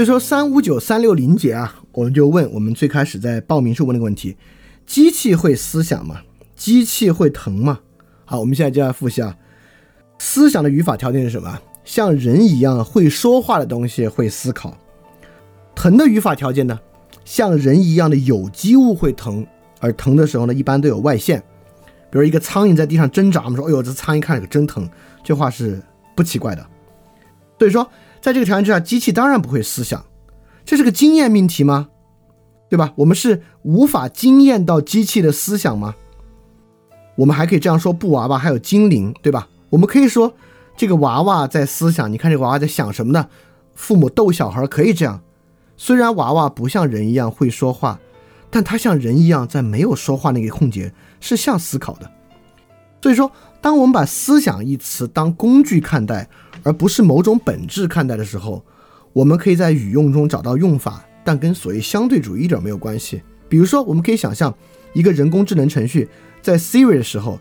[0.00, 4.34] 所以说三五九三六零节啊，我们就问我们最开始在报名时问那个问题：
[4.86, 6.22] 机器会思想吗？
[6.56, 7.80] 机器会疼吗？
[8.24, 9.36] 好，我们现在就要复习啊。
[10.18, 11.60] 思想的语法条件是什么？
[11.84, 14.74] 像人一样会说话的东西会思考。
[15.74, 16.80] 疼的语法条件呢？
[17.26, 19.46] 像人一样的有机物会疼，
[19.80, 21.38] 而疼的时候呢，一般都有外线。
[22.10, 24.88] 比如一个苍蝇在地上挣扎，我们说：“哎呦，这苍蝇看着可真疼。”
[25.22, 25.78] 这话是
[26.16, 26.66] 不奇怪的。
[27.58, 27.86] 所以说，
[28.20, 30.04] 在这个条件之下，机器当然不会思想。
[30.64, 31.88] 这是个经验命题吗？
[32.68, 32.92] 对吧？
[32.96, 35.94] 我们是无法经验到机器的思想吗？
[37.16, 39.48] 我们还可以这样说：布娃娃还有精灵，对吧？
[39.70, 40.34] 我们可以说。
[40.76, 43.28] 这个娃娃在思想，你看这个娃娃在想什么呢？
[43.74, 45.20] 父母逗小孩可以这样，
[45.76, 48.00] 虽然娃娃不像人一样会说话，
[48.48, 52.10] 但他像人一样在没有说话那个空节是像思考的。
[53.02, 56.30] 所以说，当我们把“思想”一词当工具看待，
[56.62, 58.64] 而不是某种本质看待的时候，
[59.12, 63.22] 我们可以在语用中找到用法，但跟所谓相对主义一点没有关系。
[63.48, 64.54] 比如说，我们可以想象
[64.92, 66.08] 一个人工智能程序
[66.40, 67.38] 在 Siri 的时候，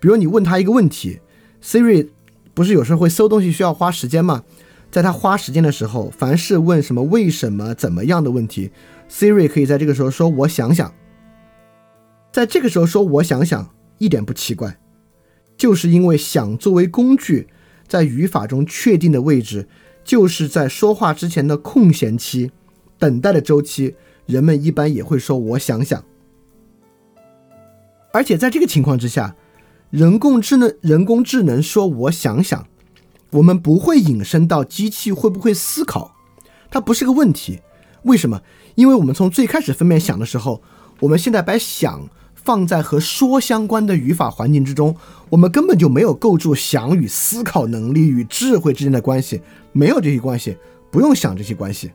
[0.00, 1.20] 比如你问他一个问题
[1.62, 2.08] ，Siri。
[2.54, 4.44] 不是有时候会搜东西需要花时间吗？
[4.90, 8.70] 在他花时间的时候，凡是问什么为什么怎么样的问题
[9.08, 10.92] ，Siri 可以在这个时候说“我想想”。
[12.30, 14.78] 在这个时候说“我想想”一点不奇怪，
[15.56, 17.48] 就是因为“想”作为工具，
[17.92, 19.68] 在语法中确定的位置，
[20.02, 22.50] 就是在说话之前的空闲期、
[22.98, 26.02] 等待的周期，人们一般也会说“我想想”。
[28.14, 29.36] 而且在这个情况之下。
[29.90, 32.66] 人工智能，人工智能说：“我想想。”
[33.32, 36.16] 我们不会引申到机器会不会思考，
[36.70, 37.60] 它不是个问题。
[38.04, 38.40] 为什么？
[38.74, 40.62] 因为我们从最开始分辨想的时候，
[41.00, 42.08] 我们现在把想
[42.44, 44.96] 放在和说相关的语法环境之中，
[45.28, 49.40] 我们根本就没有构筑想与思考能力与智慧之间的关系，
[49.72, 50.56] 没有这些关系，
[50.90, 51.90] 不用想这些关系。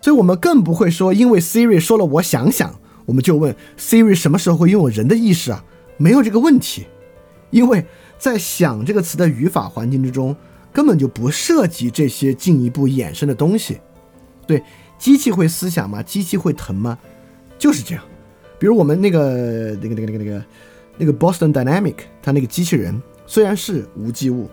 [0.00, 5.64] 所以，我们更不会说，因为 Siri 说了“我想想”，我们就问 Siri 什么时候会拥有人的意识啊？
[5.96, 6.86] 没有这个问题，
[7.50, 7.86] 因为
[8.18, 10.36] 在“想”这个词的语法环境之中，
[10.72, 13.78] 根本就不涉及这些进一步衍生的东西。
[14.46, 14.62] 对，
[14.98, 16.02] 机器会思想吗？
[16.02, 16.98] 机器会疼吗？
[17.58, 18.04] 就是这样。
[18.64, 20.44] 比如我们那个、那个、那个、那个、那个、
[20.96, 24.48] 那个 Boston Dynamic，它那个机器人虽然是无机物，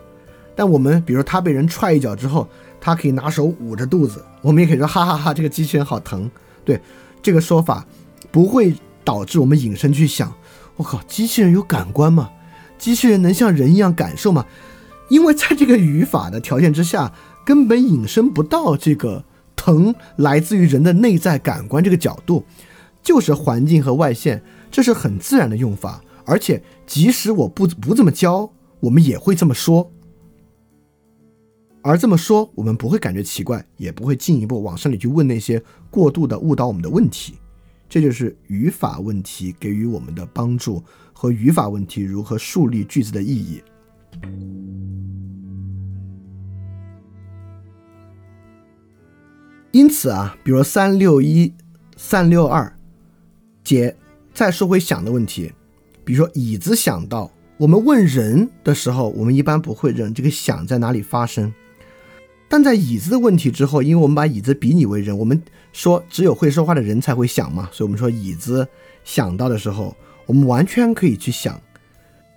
[0.53, 2.45] 但我们比如它被人踹一脚之后，
[2.81, 6.29] 它可以拿手捂着肚子，我们也可以说哈哈哈，这个机器人好疼。
[6.65, 6.77] 对，
[7.21, 7.87] 这个说法
[8.31, 10.29] 不会导致我们引申去想。
[10.75, 12.29] 我靠，机器人有感官吗？
[12.77, 14.45] 机器人能像人一样感受吗？
[15.07, 17.13] 因为在这个语法的条件之下，
[17.45, 19.23] 根本引申不到这个
[19.55, 22.43] 疼来自于人的内在感官这个角度，
[23.01, 26.03] 就是环境和外线，这是很自然的用法。
[26.25, 29.91] 而且即使我不不这么教，我们也会这么说。
[31.81, 37.33] 而这么说，我们不会感觉奇怪，也不会进一步往上里去问那些过度的误导我们的问题。
[37.89, 40.81] 这就是语法问题给予我们的帮助
[41.11, 43.61] 和语法问题如何树立句子的意义。
[49.71, 51.53] 因此啊，比如三六一、
[51.97, 52.77] 三六二
[53.63, 53.95] 解，
[54.33, 55.51] 再说回想的问题，
[56.03, 61.53] 比如说椅子想到，我们问人的时候，我们一般不会认这个想在哪里发生。
[62.49, 65.41] 但在椅子的问题之后，因为我们把椅子比拟为人，我们
[65.71, 68.67] 说只有会说话的人才会想嘛，所以我们说椅子
[69.05, 71.61] 想到的时候，我们完全可以去想，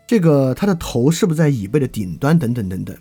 [0.06, 2.96] 这个它的头是不是在椅背的顶端等等等等，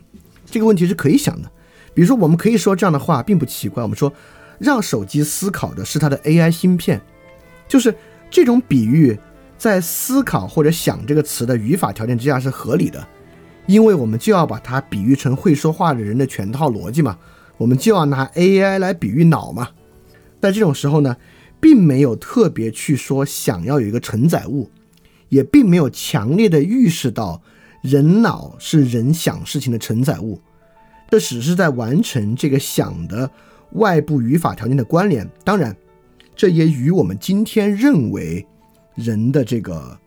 [0.45, 1.51] 这个问题是可以想的。
[1.93, 3.83] 比如说，我们可以说这样的话，并不奇怪。
[3.83, 4.11] 我们说
[4.57, 6.99] 让手机思考的是它的 AI 芯片，
[7.67, 7.93] 就是
[8.33, 9.15] 这种比喻
[9.59, 13.07] 在思考或者想这个词的语法条件之下是合理的。
[13.68, 17.15] 因为我们就要把它比喻成会说话的人的全套逻辑嘛，
[17.57, 19.69] 我们就要拿 AI 来比喻脑嘛。
[20.41, 21.15] 在这种时候呢，
[21.62, 24.71] 并没有特别去说想要有一个承载物，
[25.30, 27.39] 也并没有强烈的预示到
[27.83, 30.41] 人脑是人想事情的承载物，
[31.12, 33.30] 这只是在完成这个想的
[33.74, 35.30] 外部语法条件的关联。
[35.45, 35.74] 当然，
[36.35, 38.45] 这也与我们今天认为
[38.95, 40.00] 人的这个。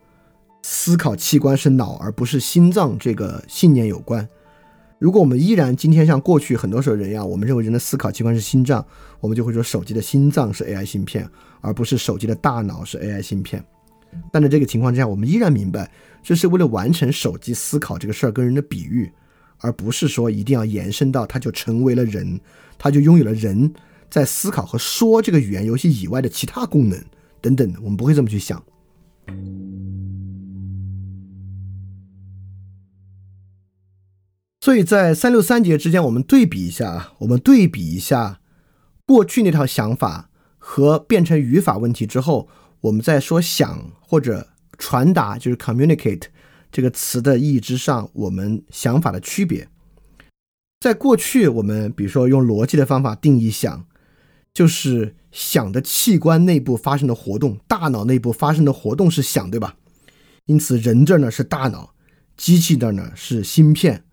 [0.68, 4.28] 思考器官是脑而不是心脏，这个信念有关。
[4.98, 8.84] 如果我们依然今天像过去很多时候人一样，我们认为人的思考器官是心脏，
[9.20, 11.30] 我们就会说手机的心脏是 AI 芯片，
[11.60, 13.64] 而不是手机的大脑是 AI 芯片。
[14.32, 15.88] 但在这个情况之下，我们依然明白，
[16.20, 19.08] 这是为了完成手机思考这个事儿跟人的比喻，
[19.58, 22.40] 而不是说一定要延伸到它就成为了人，
[22.76, 23.72] 它就拥有了人
[24.10, 27.04] 在思考和说这个语言游戏以外的其他功能
[27.40, 27.74] 等等。
[27.82, 28.62] 我们不会这么去想。
[34.60, 38.40] 所以在三六三节之间，我们对比一下，我们对比一下
[39.06, 40.28] 过去那套想法
[40.58, 42.48] 和变成语法问题之后，
[42.80, 46.24] 我们在说想或者传达，就是 communicate
[46.72, 49.68] 这个词的意义之上，我们想法的区别。
[50.80, 53.86] 在过去，我们比如说用逻辑的方法定义想，
[54.56, 59.76] 就是想的器官内部发生的活动，大脑内部发生的活动是想，对吧？
[60.46, 61.92] 因此，人这儿呢是大脑，
[62.38, 64.04] 机器这儿呢是芯片。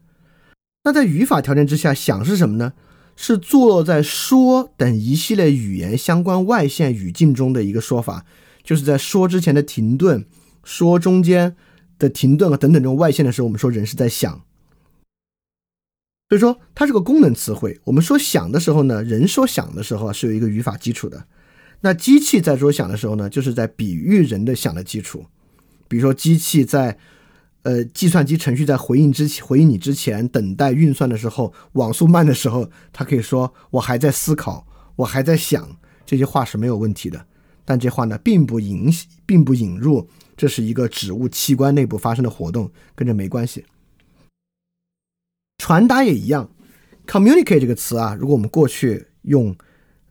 [0.83, 2.73] 那在语法条件之下，想是什么呢？
[3.15, 8.25] 是坐落在说等一系列语言相关外线语境中的一个说法，
[8.65, 10.25] 就是在说之前的停顿，
[10.65, 11.55] 说中间
[11.97, 14.41] 的停顿和等等这种外线的时候，我们说人是在想。
[16.29, 17.79] 所以说它是个功能词汇。
[17.83, 21.25] 我们说想的时候呢，人说想的时候是有一个语法基础的。
[21.81, 25.25] 那机器在说想的时候呢，就是在比喻人的想的基础。
[25.87, 26.97] 比如说机器在。
[27.65, 34.67] 呃，计算机程序在回应之前，回应你之前，等待运算的时候，网速慢的时候，它可以说我还在思考，
[34.97, 37.25] 我还在想，这些话是没有问题的。
[37.63, 38.91] 但这话呢，并不引，
[39.25, 43.63] 并不引入，这是一个植物器官内部发生的活动，跟这没关系。
[45.63, 46.51] 传达也一样
[47.07, 49.55] ，communicate 这个词啊，如果我们过去用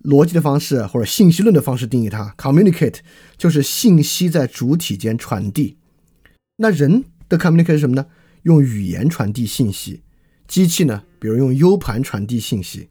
[0.03, 3.01] 逻辑的方式或者信息论的方式定义它，communicate
[3.37, 5.77] 就是信息在主体间传递，
[6.57, 7.05] 那人。
[7.29, 8.07] 的 communicate 是什么呢？
[8.45, 10.01] 用语言传递信息，
[10.49, 11.03] 机器呢？
[11.19, 12.89] 比如用 U 盘传递信息。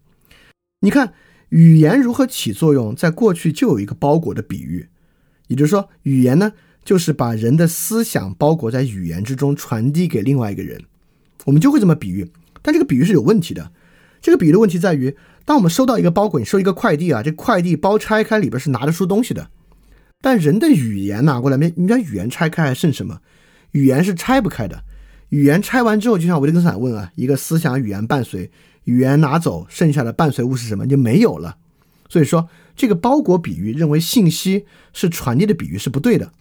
[0.81, 1.13] 你看
[1.49, 4.87] 语言如何起作用，在过去就有一个包裹的比喻，
[5.47, 6.53] 也就是说，语言呢，
[6.85, 10.79] 就是把人的思想包裹在语言之中，传递给另外一个人。
[11.45, 12.27] 我们就会这么比喻，
[12.61, 13.71] 但这个比喻是有问题的。
[14.21, 15.15] 这个比喻的问题在于，
[15.45, 19.49] 当我们收到一个包裹，你收一个快递啊，这快递包拆开里边是拿得出东西的，
[20.21, 21.73] 但人的语言拿过来没？
[21.75, 23.19] 你把语言拆开还剩什么？
[23.71, 24.83] 语言是拆不开的，
[25.29, 28.51] 语言拆完之后，就像维特根斯坦问啊，一个思想语言伴随，
[28.83, 30.85] 语言拿走，剩下的伴随物是什么？
[30.85, 31.57] 就没有了。
[32.09, 36.31] 所以说，这个包裹比喻认为信息是传递的比喻是不对的。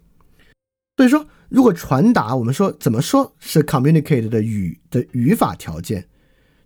[1.01, 6.07] 所以说，如果传达，我们说怎么说是 communicate 的语的语法条件，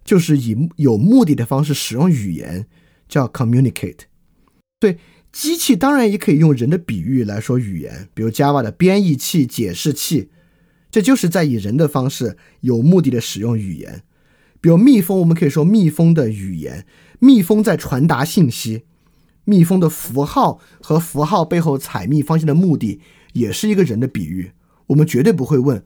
[0.05, 2.67] 就是以有目的的方式使用语言，
[3.09, 4.01] 叫 communicate。
[4.81, 4.99] 对。
[5.31, 10.31] 机器当然也可以用人的比喻来说语言，比如 Java 的编译器、解释器，
[10.91, 14.03] 这就是在以人的方式有目的的使用语言。
[14.61, 16.87] 比如蜜蜂，我们可以说蜜蜂的语言，
[17.21, 18.85] 蜜蜂在传达信息，
[19.45, 23.01] 蜜蜂的符号和符号背后采蜜方向的目的，
[23.35, 24.51] 也是一个人的比喻。
[24.87, 25.85] 我们绝对不会问。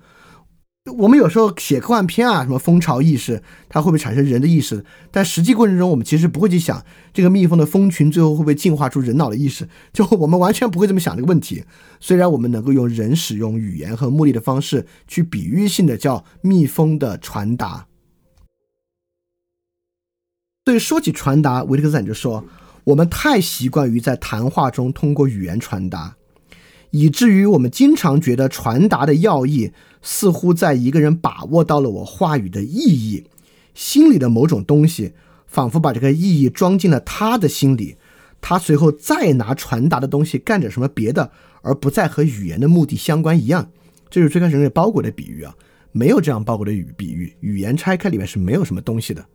[0.96, 4.82] 我们有时候写科幻片啊，什么蜂巢意识，它会不会产生人的意识？
[5.10, 11.62] 但实际过程中，我们其实不会去想这个蜜蜂的蜂群最后会不会进化出人脑的意识， 就我们完全不会这么想这个问题。
[12.00, 17.86] 虽然我们能够用人使用语言和目的的方式去比喻性的叫蜜蜂的传达。
[20.64, 22.44] 所以说起传达，维特根斯坦就说，
[22.84, 26.17] 我们太习惯于在谈话中通过语言传达。
[26.90, 33.24] 以至于我们经常觉得传达的要义似乎在一个人把握到了我话语的意义，
[33.74, 35.12] 心里的某种东西，
[35.46, 37.96] 仿佛把这个意义装进了他的心里，
[38.40, 41.30] 他随后再拿传达的东西干点什么别的，
[41.62, 43.70] 而不再和语言的目的相关一样。
[44.08, 45.54] 这是最开始那个包裹的比喻啊，
[45.92, 49.26] 没有这样包裹的语比喻，语言拆开里面是没有什么东西的。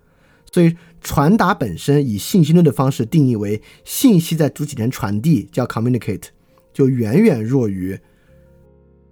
[0.51, 6.25] 所以传达本身以信息论的方式定义为信息在主体间传递，叫 communicate。
[6.73, 7.97] 就远远弱于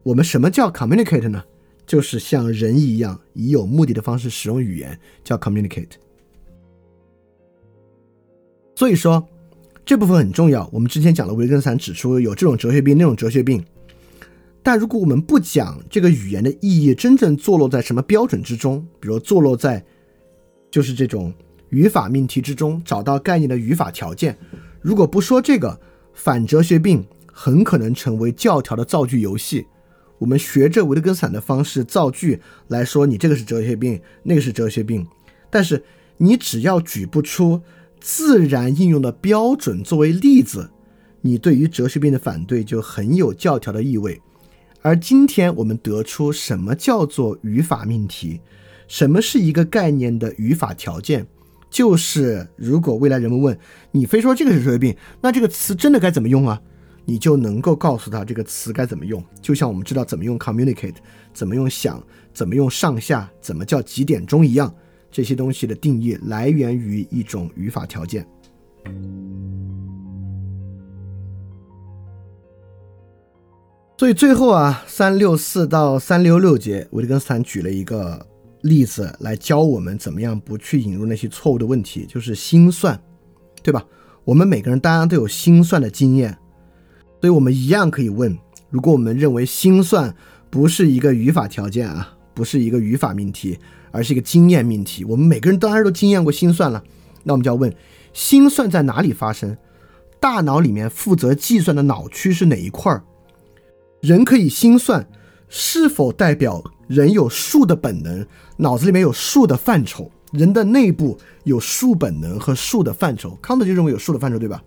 [0.04, 1.44] 我们什么叫 communicate 呢？
[1.86, 5.92] 就是像人一样以有目的的方式使用语言，叫 communicate。
[8.76, 9.28] 所以说
[9.86, 10.68] 这部分很重要。
[10.72, 13.64] 我们之前讲了，维根斯坦指出有这种哲学病，那种哲学病。
[14.64, 19.84] 但如果我们不讲这个语言的意义真正坐落在什么标准之中，比如坐落在
[20.72, 21.34] 就是这种
[21.70, 24.38] 语法命题之中，找到概念的语法条件，
[24.82, 25.80] 如果不说这个
[26.14, 27.06] 反哲学病。
[27.32, 29.66] 很可能成为教条的造句游戏。
[30.20, 35.08] 我们学着维特根斯坦的方式造句来说，你这个是哲学病，那个是哲学病。
[35.50, 35.84] 但是
[36.18, 37.62] 你只要举不出
[38.00, 40.70] 自然应用的标准作为例子，
[41.22, 44.22] 你对于哲学病的反对就很有教条的意味。
[44.84, 48.42] 而今天我们得出什么叫做语法命题，
[48.88, 51.26] 什么是一个概念的语法条件，
[51.70, 53.58] 就是如果未来人们问
[53.92, 56.62] 你非说这个是哲学病，那这个词真的该怎么用啊？
[57.06, 60.96] 你就能够告诉他这个词该怎么用，就像我们知道怎么用 communicate，
[61.34, 62.02] 怎么用想，
[62.34, 64.74] 怎么用上下，怎么叫几点钟一样，
[65.12, 68.26] 这些东西的定义来源于一种语法条件。
[73.98, 78.26] 所以最后啊，三六四到三六六节，维特根斯坦举了一个
[78.62, 83.00] 例子来教我们怎么样不去引入那些错误的问题，就是心算，
[83.62, 83.86] 对吧？
[84.24, 86.36] 我们每个人当然都有心算的经验，
[87.22, 88.36] 所以我们一样可以问：
[88.72, 90.14] 如果我们认为心算
[90.50, 93.60] 不是一个语法条件啊，不是一个语法命题，
[93.92, 96.84] 而是一个经验命题，我们每个人当然都经验过心算了，
[97.24, 97.72] 那我们就要问：
[98.12, 99.56] 心算在哪里发生？
[100.20, 103.04] 大脑里面负责计算的脑区是哪一块儿？
[104.02, 105.08] 人可以心算，
[105.48, 108.26] 是否代表人有数的本能？
[108.58, 110.12] 脑子里面有数的范畴？
[110.32, 113.38] 人的内部有数本能和数的范畴？
[113.42, 114.64] 康德就认为有数的范畴，对吧？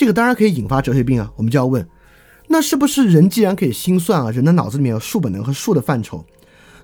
[0.00, 1.30] 这个当然可以引发哲学病啊！
[1.36, 1.86] 我们就要问：
[2.48, 6.24] 那是不是人既然可以心算啊，人的脑子里面有数本能和数的范畴，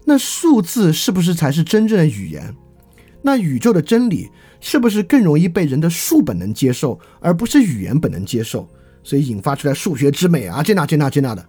[0.05, 2.55] 那数字是不是才是真正的语言？
[3.23, 4.29] 那宇宙的真理
[4.61, 8.69] 是不是更容易被人的数本能接受，而不是语言本能接受？
[9.03, 11.43] 所以引发出来数学之美啊，这那这那这那的，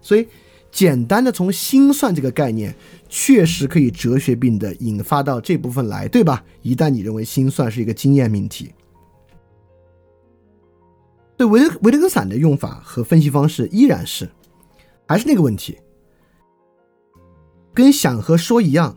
[0.00, 0.26] 所以
[0.72, 2.74] 简单的从心算这个概念，
[3.08, 6.42] 确实可以哲学病的引发到这部分来，对吧？
[6.62, 8.72] 一旦你认为心算是一个经验命题，
[11.44, 14.28] 维维特根斯坦的用法和分析方式依然是，
[15.06, 15.78] 还是那个问题，
[17.72, 18.96] 跟想和说一样，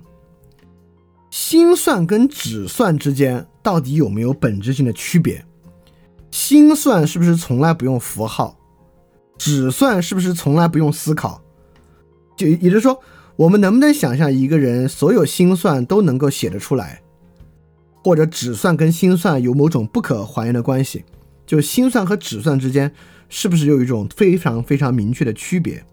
[1.29, 5.45] 心算跟指算之间到底有没有本质性的区别？
[6.31, 8.57] 心算是不是从来不用符号？
[9.37, 11.41] 指算是不是从来不用思考？
[12.35, 12.99] 就也就是说，
[13.35, 17.01] 我们能不能想象一个人所有心算都能够写得出来，
[18.03, 21.03] 或者指算跟心算有某种不可还原的关系？
[21.45, 22.91] 就心算和指算之间
[23.29, 25.83] 是不是有一种非常非常明确的区别？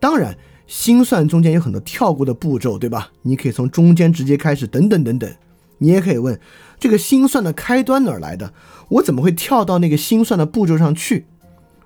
[0.00, 3.10] 当然，心算中间有很多跳过的步骤，对吧？
[3.22, 5.30] 你可以从中间直接开始，等等等等。
[5.78, 6.38] 你也可以问，
[6.78, 8.52] 这个心算的开端哪儿来的？
[8.88, 11.26] 我怎么会跳到那个心算的步骤上去？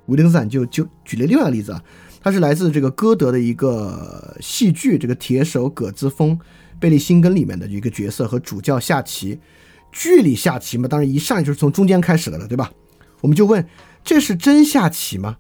[0.06, 1.82] 维特斯坦就就举了另外一个例子啊，
[2.22, 6.36] 他是来自这个歌德的一个戏剧《这个铁手葛兹风》
[6.80, 9.38] 贝利辛根里面的一个角色和主教下棋，
[9.92, 12.72] 剧里下棋嘛，当然一上来就是从中间开始的了，对吧？
[13.20, 13.64] 我们就问，
[14.02, 15.37] 这是真下棋吗？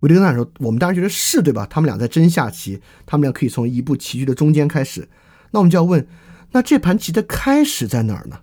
[0.00, 1.66] 维特根斯坦说，我们当然觉得是对吧？
[1.70, 5.08] 他们俩在真下棋，他们俩可以从一步棋局的中间开始，
[5.52, 6.06] 那我们就要问。
[6.52, 8.40] 那这盘棋的开始在哪儿呢？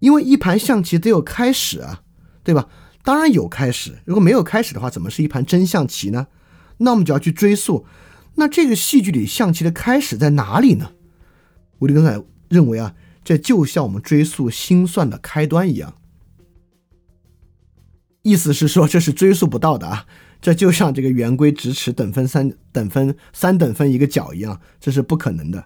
[0.00, 2.02] 因为一盘象棋得有开始啊，
[2.42, 2.68] 对吧？
[3.02, 6.26] 当然有开始，如果没有开始的话，怎么是一盘真象棋呢？
[6.78, 7.86] 那我们就要去追溯，
[8.36, 10.92] 那这个戏剧里象棋的开始在哪里呢？
[11.80, 15.94] 维特根斯坦认为啊，这就像我们追溯心算的开端一样，
[18.22, 20.06] 意思是说这是追溯不到的啊，
[20.42, 25.64] 这就像这个圆规直尺等分三等分三等分一个角一样，这是不可能的。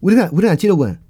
[0.00, 1.00] 吴天凯，吴天凯接着问：“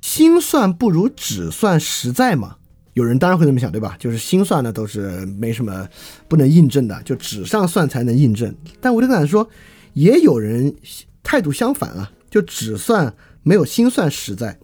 [0.00, 2.58] 心算不如纸算实在吗？”
[2.94, 3.96] 有人当然会这么想，对吧？
[3.98, 5.88] 就是心算呢都是没什么
[6.28, 8.54] 不能印证的，就纸上算才能印证。
[8.80, 9.48] 但吴天凯说，
[9.92, 10.74] 也有人
[11.22, 14.58] 态度相反啊，就纸算没有心算实在。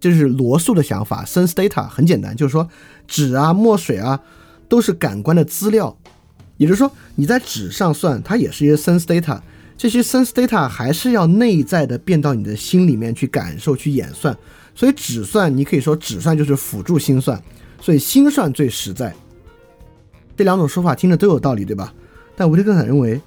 [0.00, 2.68] 这是罗素的想法，sense data 很简单，就是说
[3.06, 4.20] 纸啊、墨水啊
[4.68, 5.96] 都是感官的资料，
[6.56, 9.40] 也就是说你在纸上算，它也是一个 sense data。
[9.76, 14.36] 这些 sense data 还是要内在的变到你的心里面去感受、去演算，
[14.74, 17.42] 所以指算你可以说指算就是辅助心算，
[17.80, 19.14] 所以心算最实在。
[20.36, 21.92] 这两种说法听着都有道理，对吧？
[22.36, 23.20] 但维特根斯坦认为，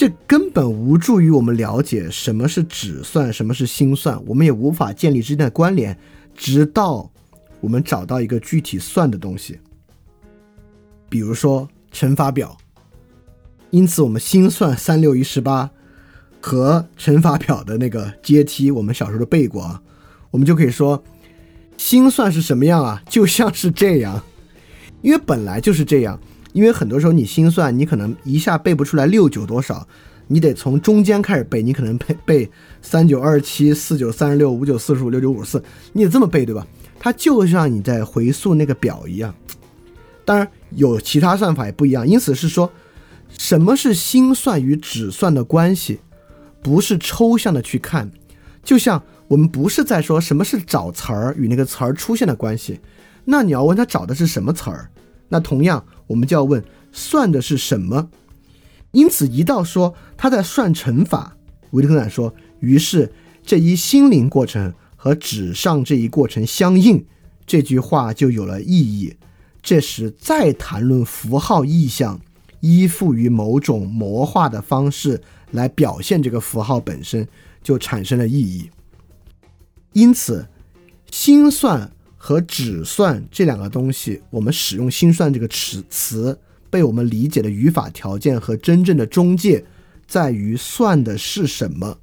[0.00, 5.94] 这根本无助于我们了解什么是指算，什么是心算，我们也无法建立之间的关联，
[6.34, 7.12] 直到
[7.60, 9.60] 我们找到一个具体算的东西，
[11.10, 12.56] 比如说乘法表。
[13.68, 15.70] 因此，我们心算三六一十八
[16.40, 19.82] 和乘法表的那个阶梯，我们小时候都背过啊。
[20.30, 21.04] 我们就可以说，
[21.76, 23.02] 心算是什么样啊？
[23.06, 24.24] 就像是这样，
[25.02, 26.18] 因为本来就是这样。
[26.52, 29.86] 因为很多时候你心算，你可能一下背不出来六九多少，
[30.26, 31.62] 你得从中间开始背。
[31.62, 32.50] 你可能背背
[32.82, 36.66] 三九二七四九三十六五九四十五六九五十四，你得这么背，对吧？
[36.98, 39.34] 它就像你在回溯那个表一样。
[40.24, 42.70] 当然有其他算法也不一样，因此是说。
[43.38, 46.00] 什么是心算与指算的关系？
[46.60, 48.10] 不是抽象的去看，
[48.64, 52.80] 就像我们不是在说什么是找词儿与那个词儿出现的关系。
[53.24, 54.90] 那你要问他找的是什么词儿？
[55.28, 58.10] 那同样我们就要问算的是什么？
[58.90, 61.36] 因此，一到说他在算乘法，
[61.70, 63.12] 维特根斯坦说，于是
[63.46, 67.06] 这一心灵过程和纸上这一过程相应，
[67.46, 69.14] 这句话就有了意义。
[69.62, 72.20] 这时再谈论符号意象。
[72.62, 77.26] 依附于某种魔化的方式来表现这个符号本身，
[77.62, 78.70] 就产生了意义。
[79.94, 80.46] 因此，
[81.10, 81.90] 心算
[82.22, 89.64] 和只算这两个东西，我们使用“心算”这个词词被我们理解的语法条件和真正的中介，
[90.06, 91.96] 在于算的是什么。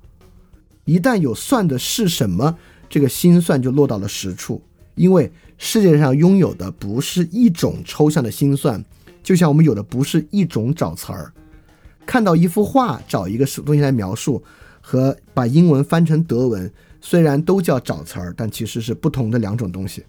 [0.86, 2.58] 一旦有算的是什么，
[2.90, 4.60] 这个心算就落到了实处。
[4.96, 8.84] 因为世界上拥有的不是一种抽象的心算，
[9.22, 11.32] 就像我们有的不是一种找词儿。
[12.08, 14.44] 看到一幅画，找一个什么东西来描述，
[14.82, 20.04] 和把英文翻成德文，虽然都叫找词儿，但其实是不同的两种东西。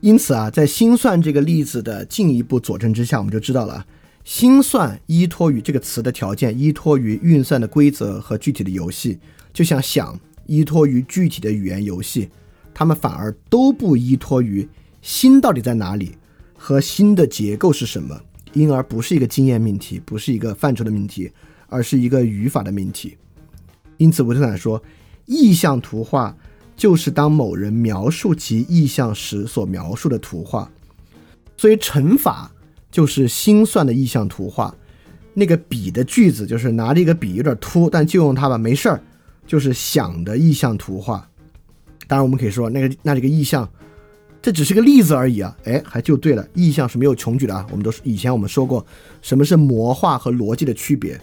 [0.00, 3.84] 因此啊，在心算这个例子的进一步佐证之下，我们就知道了，
[4.22, 9.18] 心算依托于这个词的条件，依托于运算的规则和具体的游戏，
[9.52, 12.28] 就像想依托于具体的语言游戏，
[12.72, 14.68] 他们反而都不依托于
[15.02, 16.14] 心到底在哪里
[16.54, 18.20] 和心的结构是什么，
[18.56, 21.30] 因而不是一个经验命题，不是一个范畴的命题，
[21.68, 23.16] 而是一个语法的命题。
[23.98, 24.82] 因此，维特根说，
[25.26, 26.36] 意象图画。
[26.76, 30.70] 就是当某人描述其意象时所描述的图画，
[31.56, 32.52] 所以乘法
[32.90, 34.74] 就是心算的意象图画。
[35.32, 39.00] 那个笔的句子就是拿着一个笔有点秃，但就用它吧，没事儿，
[39.46, 41.26] 就是想的意象图画。
[42.06, 43.66] 当然，我们可以说那个那这个意象，
[44.46, 45.56] 这只是个例子而已啊。
[45.64, 47.66] 哎，还就对了，意象是没有穷举的啊。
[47.68, 48.86] 我们都是以前我们说过，
[49.20, 51.20] 什么是模化和逻辑的区别？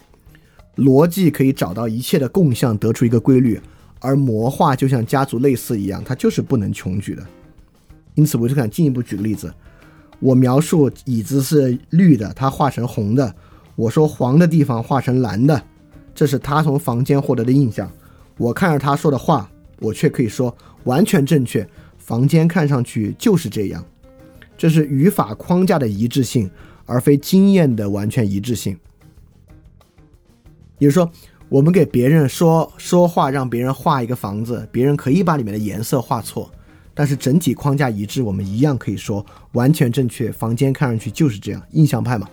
[0.76, 3.58] 逻辑可以找到一切的共相，得出一个规律。
[4.02, 7.26] 而魔化就像家族类似一样，它就是不能穷举的。
[8.16, 9.54] 因此，我就想进一步举个例子：
[10.20, 13.34] 我描述椅子是绿的，它画成红的；
[13.78, 15.64] 我说黄的地方画成蓝的，
[16.14, 17.90] 这是他从房间获得的印象。
[18.38, 21.66] 我看着他说的话，我却可以说完全正确。
[22.06, 23.84] 房间看上去就是这样。
[24.58, 26.50] 这是语法框架的一致性，
[26.86, 28.78] 而非经验的完全一致性。
[30.78, 31.12] 也就是说。
[31.50, 36.52] 我们给别人说说话，让别人画一个房子，别人可以把里面的颜色画错，
[36.96, 40.32] 但是整体框架一致，我们一样可以说完全正确。
[40.32, 42.28] 房间看上去就是这样，印象派嘛，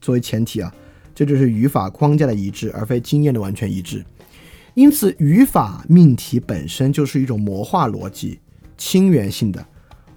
[0.00, 0.74] 作为前提啊，
[1.14, 4.02] 这就是语法框架的一致，而非经验的完全一致。
[4.72, 8.40] 因此，语法命题本身就是一种魔化逻辑，
[8.84, 9.64] 亲缘性的，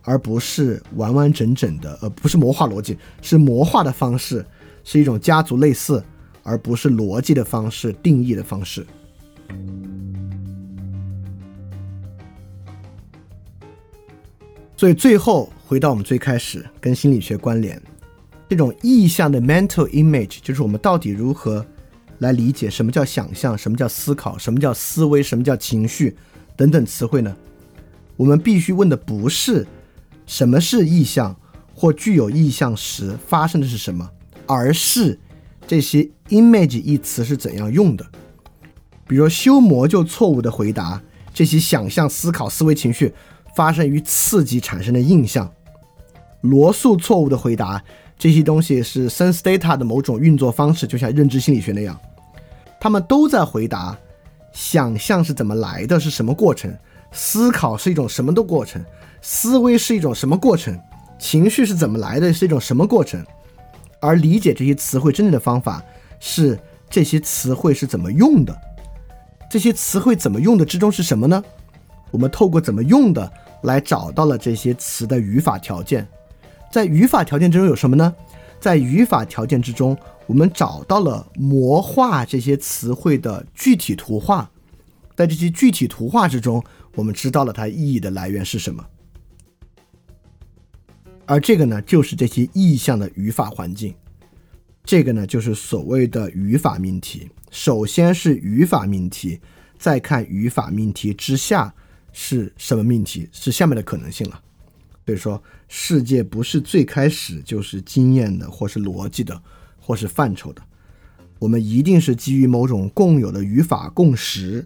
[0.01, 4.43] 而不是完完整整的，呃，不是魔化逻辑，是魔化的方式，
[4.83, 6.03] 是一种家族类似。
[6.47, 8.85] 而不是逻辑的方式定义的方式。
[14.77, 17.81] 所以最后回到我们最开始跟心理学关联，
[18.47, 21.65] 这种意象的 mental image，就是我们到底如何
[22.19, 26.15] 来理解什么叫想象，什么叫思考，什么叫思维，什么叫情绪
[26.55, 27.35] 等等词汇呢？
[28.17, 29.65] 我们必须问的不是
[30.25, 31.35] 什么是意象
[31.73, 34.09] 或具有意象时发生的是什么，
[34.45, 35.19] 而是。
[35.67, 38.05] 这些 image 一词是怎样用的？
[39.07, 41.01] 比如修魔就错误的回答
[41.33, 43.11] 这些想象、思考、思维、情绪
[43.55, 45.47] 发生于刺激产生的印象；
[46.41, 47.83] 罗素错误的回答
[48.15, 51.99] 这些东西是 sense data 的某种运作方式，就像认知心理学那样。
[52.79, 53.97] 他们都在回答
[54.53, 56.71] 想象是怎么来的，是什么过程；
[57.11, 58.81] 思考是一种什么的过程；
[59.21, 60.75] 思维是一种什么过程；
[61.17, 63.25] 情绪是怎么来的，是一种什么过程。
[63.99, 65.83] 而理解这些词汇真正的方法
[66.19, 68.55] 是这些词汇是怎么用的，
[69.49, 71.43] 这些词汇怎么用的之中是什么呢？
[72.11, 73.31] 我们透过怎么用的
[73.63, 76.07] 来找到了这些词的语法条件，
[76.71, 78.13] 在语法条件之中有什么呢？
[78.59, 84.49] 在语法条件之中，我们找到了魔化这些词汇的具体图画，
[85.15, 86.63] 在这些具体图画之中，
[86.95, 88.85] 我们知道了它意义的来源是什么。
[91.25, 93.95] 而这个呢，就是这些意象的语法环境。
[94.83, 97.27] 这个呢，就是所谓的语法命题。
[97.49, 99.39] 首先是语法命题，
[99.79, 101.73] 再看语法命题之下
[102.11, 104.39] 是什么命题，是下面的可能性了。
[105.05, 109.41] 所以说，世界不是最开始就是经验的，或是逻辑的，
[109.79, 110.61] 或是范畴的。
[111.39, 114.65] 我们一定是基于某种共有的语法共识，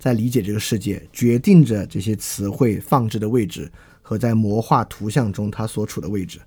[0.00, 3.70] 在理解这个世界，决定着这些词汇放置的位置。
[4.02, 6.40] 和在魔化图像中它所处的位置，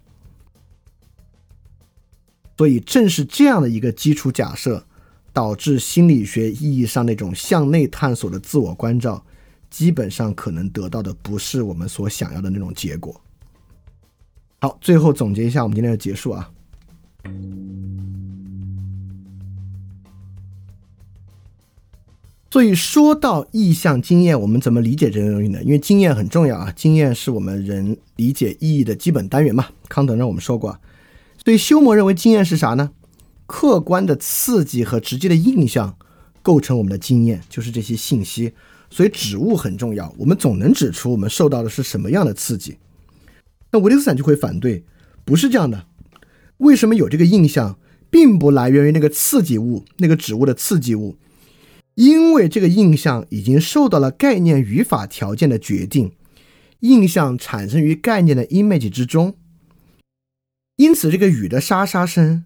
[2.58, 4.86] 所以正是这样的一个基础假设，
[5.32, 9.26] 导致心理学意义上那种向内探索的自我关照，
[9.70, 13.22] 基本上可能得到的不是我们所想要的那种结果。
[14.60, 16.52] 好，最后总结一下我们今天的结束啊。
[22.54, 25.64] 所以说到意象经验，我们怎么理解这些东西呢？
[25.64, 29.70] 因为经验很重要啊，经验是我们人理解意义的基本单元嘛。
[29.90, 30.80] 康德让我们说过，
[31.44, 32.92] 所以休谟认为经验是啥呢？
[33.48, 35.98] 客观的刺激和直接的印象
[36.44, 38.54] 构成我们的经验，就是这些信息。
[38.92, 42.78] 所以指物很重要，我们总能指出我们受到的是什么样的刺激。
[43.72, 44.84] 那维特斯坦就会反对，
[45.26, 45.86] 不是这样的。
[46.58, 47.80] 为什么有这个印象，
[48.12, 51.16] 并不来源于那个刺激物，那个植物的刺激物，
[51.96, 56.14] 因为这个印象已经受到了概念语法条件的决定，
[56.80, 59.36] 印象产生于概念的 image 之中。
[60.78, 62.46] 因此，这个雨的沙沙声，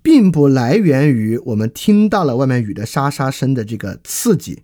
[0.00, 4.62] 并不来源于我们听到了外面雨的沙沙声的这个刺激，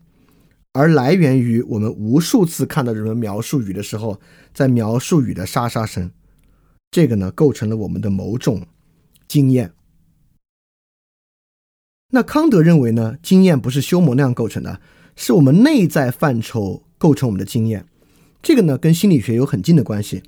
[0.72, 4.20] 而来源于我们无数次看到人们描述雨的时候，
[4.54, 6.12] 在描述雨的沙沙声。
[6.92, 8.64] 这个呢，构成了我们的某种
[9.26, 9.72] 经验。
[12.10, 14.80] 那康德认为呢，经验不是修谟那样构成的，
[15.16, 17.86] 是我们内在范畴构成我们的经验。
[18.42, 20.22] 这个呢，跟心理学有很近的关系。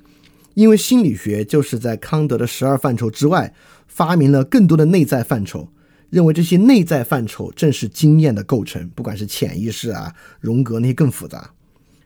[0.53, 3.53] 因为心理学就是在康德的十二范畴之外，
[3.87, 5.67] 发明了更多的内在范畴，
[6.11, 11.51] 认为这些内在范畴正是经验的构成，不管是潜意识啊、荣格那些更复杂。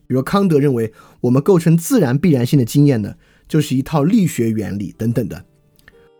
[0.08, 3.16] 比如康德认为，我们构成自然必然性的经验呢，
[3.50, 5.44] 就是一套力学原理等等的。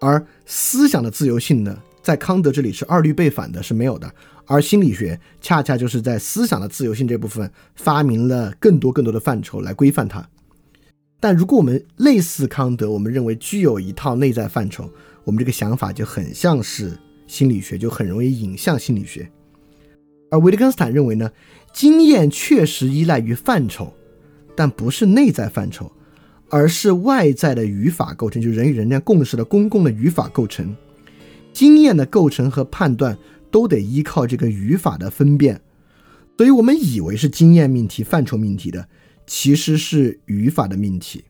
[0.02, 4.10] 而思想的自由性呢，在康德这里是二律背反的，是没有的。
[4.46, 10.26] 而心理学恰恰就是在思想的自由性这部分发明了更多更多的范畴来规范它。
[11.20, 14.89] 但如果我们类似康德，我们认为具有一套内在范畴，
[15.26, 19.30] 我们这个想法就很像是心理学，就很容易引向心理学。
[20.32, 21.30] 而维特根斯坦认为呢，
[21.74, 23.91] 经验确实依赖于范畴，
[24.56, 25.91] 但不是内在范畴，
[26.48, 30.74] 而是外在的语法构成，就人与人间共识的公共的语法构成。
[31.58, 33.17] 经验的构成和判断
[33.50, 35.60] 都得依靠这个语法的分辨，
[36.38, 38.88] 所以我们以为是经验命题、范畴命题的。
[39.26, 41.24] 其实是语法的命题，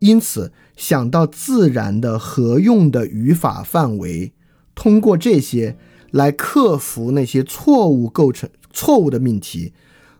[0.00, 4.34] 因此想到自然的合用的语法范围，
[4.74, 5.78] 通过这些
[6.10, 9.72] 来克服那些错误构成错误的命题，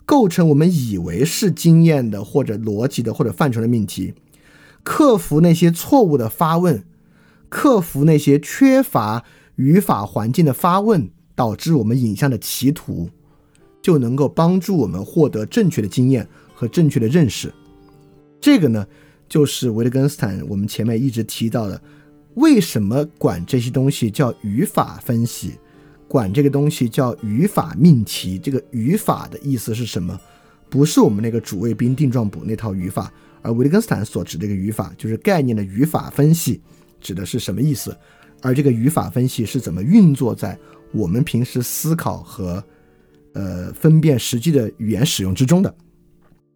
[0.07, 4.14] 构成我们以为是经验的或者逻辑的或者范畴的命题，
[4.83, 6.83] 克服那些错误的发问，
[7.55, 13.09] 克服那些缺乏语法环境的发问，导致我们影像的歧途，
[13.81, 16.29] 就能够帮助我们获得正确的经验。
[16.57, 17.53] 和正确的认识，
[18.40, 18.87] 这个呢，
[19.29, 21.83] 就是维特根斯坦我们前面一直提到的，
[22.35, 25.59] 为什么管这些东西叫语法分析，
[26.07, 28.38] 管这个东西叫语法命题？
[28.38, 30.19] 这个语法的意思是什么？
[30.71, 33.12] 不是我们那个主谓宾定状补那套语法，
[33.43, 36.61] 而维特根斯坦所指的这个语法，就是概念的语法分析，
[37.05, 37.97] 指的是什么意思？
[38.40, 40.59] 而这个语法分析是怎么运作在
[40.93, 42.62] 我们平时思考和
[43.35, 45.73] 呃分辨实际的语言使用之中的？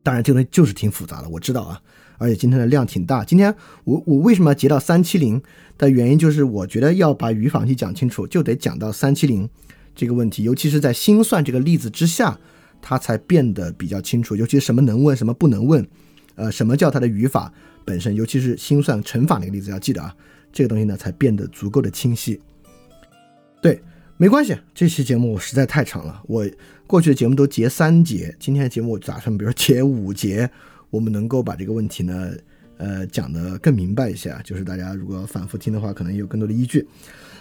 [0.03, 1.81] 当然，这个东西就是挺复杂的，我知道啊，
[2.17, 3.25] 而且今天的量挺大。
[3.25, 5.41] 今天我我为什么要截到三七零
[5.77, 9.49] 的原因，就是我觉得要把语法去讲清楚，就得讲到三七零
[9.95, 12.39] 这个问题，尤其是在心算这个例子之下，
[12.81, 14.35] 它才变得比较清楚。
[14.35, 15.87] 尤其什么能问，什么不能问，
[16.37, 17.53] 呃，什么叫它的语法
[17.85, 20.15] 本身，尤其是心算乘法那个例子要记得啊，
[20.59, 22.41] 这个东西呢才变得足够的清晰。
[23.63, 23.81] 对。
[24.21, 26.21] 没关系，这期节目我实在太长了。
[26.27, 26.45] 我
[26.89, 30.51] 过去的节目都截三节，今天的节目我打算，比如说截五节，
[30.91, 32.33] 我们能够把这个问题呢，
[32.79, 34.37] 呃，讲得更明白一些。
[34.43, 36.85] 就是大家如果反复听的话，可能有更多的依据。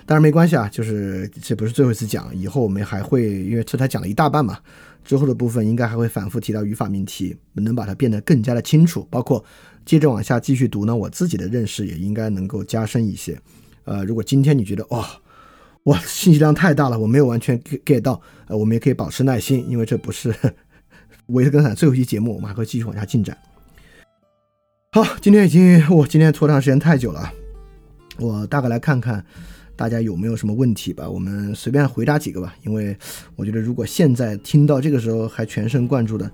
[0.06, 4.60] 当然没关系啊，就是这不是最后一次讲，以后我们还会，因为这才讲了一大半嘛，
[5.04, 9.08] 之后的部分应该还会反复提到语法命题，能把它变得更加的清楚。
[9.10, 9.44] 包括
[9.88, 13.40] 接着往下继续读呢，我自己的认识也应该能够加深一些。
[13.86, 15.04] 呃，如果今天你觉得哦。
[15.84, 18.22] 哇，信息量太大了，我没有完全 get 到。
[18.48, 20.36] 呃，我们也可以保持耐心，因为这不是
[21.28, 23.38] 维特根斯坦最后一期节目，我们还会继续往下进展。
[24.92, 27.32] 好，今天已经我今天拖长时间太久了，
[28.20, 29.26] 我大概来看看
[29.78, 32.54] 大家有没有什么问题吧，我们随便回答几个吧。
[32.66, 32.94] 因为
[33.38, 36.30] 我觉得如果现在听到这个时候还全神贯注的，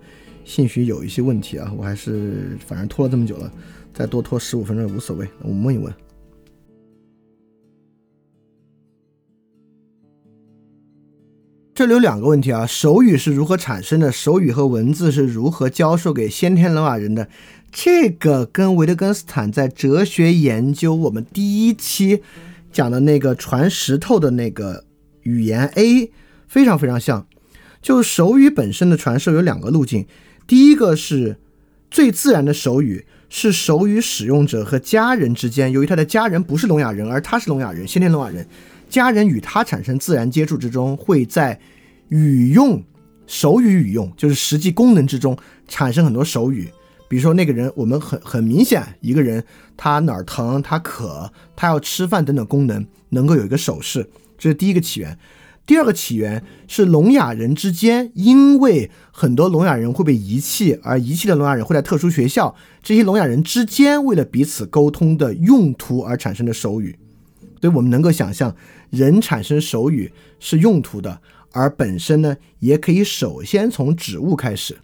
[0.45, 3.51] 兴许有一些问题啊，我还是反正拖了这么久了，
[3.93, 5.93] 再多拖十五分钟也无所谓，我们问一问。
[11.75, 14.11] 这里有两个问题啊，手语是如何产生的？
[14.11, 17.27] 手语和文字是如何教授给先天聋哑人的？
[17.71, 22.21] 这个跟维特根斯坦在哲学研究我们第一期
[22.71, 24.83] 讲的那个传石头的那个
[25.23, 26.11] 语言 A
[26.47, 27.25] 非常非常像。
[27.81, 30.05] 就手语本身的传授有两个路径，
[30.47, 31.37] 第一个是
[31.89, 38.45] 最自然的手语，是手语使用者和家人之间，由于他的家人不是聋哑人，而他是聋哑人，先天聋哑人。
[38.89, 41.59] 家人与他产生自然接触之中，会在
[42.09, 42.83] 语用、
[43.25, 45.35] 手语语用，就是实际功能之中
[45.67, 46.69] 产生很多手语。
[47.07, 49.43] 比如说，那个人，我们很很明显，一个人
[49.77, 55.17] 他哪儿疼，他渴，他要吃饭等等功能，能够有一个手势，这是第一个起源。
[55.65, 66.97] 第二个起源是聋哑人之间，因为很多聋哑人会被遗弃，而遗弃的聋哑人会在特殊学校，这些聋哑人之间为了彼此沟通的用途而产生的手语。
[67.61, 68.53] 所以我们能够想象，
[68.89, 71.21] 人产生手语是用途的，
[71.53, 74.77] 而本身呢，也可以首先从指物开始。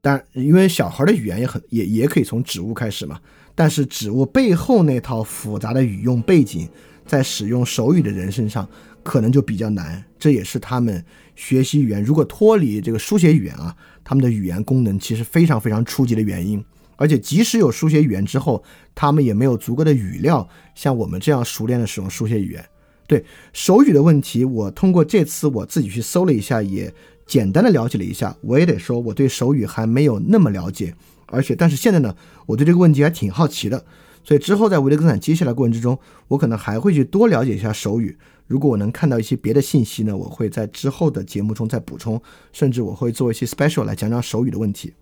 [0.00, 3.20] 但因为小孩的语言也很也也可以从指物开始嘛，
[3.54, 6.66] 但是指物背后那套复杂的语用背景，
[7.04, 8.66] 在使用手语的人身上
[9.06, 10.04] 可能就比较难。
[10.18, 11.04] 这也是他们
[11.36, 16.62] 学习语言如果脱离这个书写语言啊，他们的语言功能其实非常非常初级的原因。
[16.96, 18.64] 而且即使有书写语言之后，
[18.94, 22.64] 他们也没有足够的语料像我们这样熟练的使用书写语言。
[23.06, 26.92] 对手语的问题，我通过这次我自己去搜了一下，也
[27.26, 28.36] 简单的了解了一下。
[28.40, 30.92] 我也得说，我对手语还没有那么了解。
[31.26, 32.16] 而且，但是现在呢，
[32.46, 33.84] 我对这个问题还挺好奇的。
[34.24, 35.96] 所以之后在维特根坦接下来过程之中，
[36.28, 38.16] 我可能还会去多了解一下手语。
[38.46, 42.20] 如果我能看到一些别的信息呢，我会在之后的节目中再补充，
[42.52, 44.92] 甚至我会做一些 special 来讲讲手语的问题。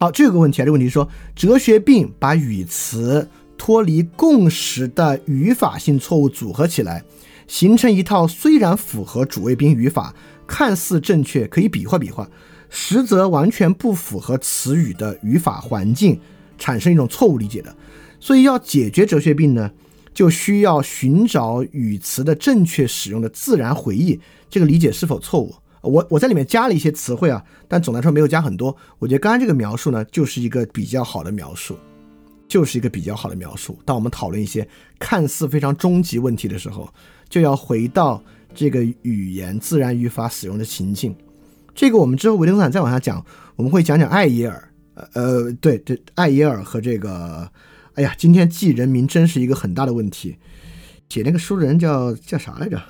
[0.00, 7.04] 好，这个问题啊，这个问题说，哲学病把语词脱离共识的语法性错误组合起来，
[7.48, 10.14] 形成一套虽然符合主谓宾语法，
[10.46, 12.28] 看似正确，可以比划比划，
[12.68, 16.20] 实则完全不符合词语的语法环境，
[16.56, 17.76] 产生一种错误理解的。
[18.20, 19.70] 所以要解决哲学病呢，
[20.12, 25.54] 就需要寻找语词的正确使用的自然回忆，这个理解是否错误？
[25.82, 28.76] 我我在里面加了一些词汇啊，但总的来说没有加很多。
[28.98, 31.76] 我觉得刚刚这个描述呢，就是一个比较好的描述，
[32.48, 33.78] 就是一个比较好的描述。
[33.84, 34.66] 当我们讨论一些
[34.98, 36.92] 看似非常终极问题的时候，
[37.28, 41.14] 就要回到这个语言自然语法使用的情境。
[41.76, 44.64] 这个我们之后维特根斯坦再往下讲，我们会讲讲艾耶尔。
[44.94, 47.48] 呃呃，对对，艾耶尔和这个，
[47.98, 50.36] 哎呀，今天记人名真是一个很大的问题。
[51.08, 52.80] 写那个书人叫叫啥来着？